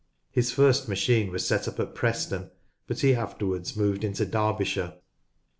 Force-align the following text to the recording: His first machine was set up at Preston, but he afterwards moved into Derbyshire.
His 0.31 0.51
first 0.51 0.87
machine 0.87 1.31
was 1.31 1.45
set 1.45 1.67
up 1.67 1.79
at 1.79 1.93
Preston, 1.93 2.49
but 2.87 3.01
he 3.01 3.13
afterwards 3.13 3.77
moved 3.77 4.03
into 4.03 4.25
Derbyshire. 4.25 4.95